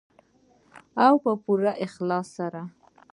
[1.05, 2.61] او په پوره اخلاص سره.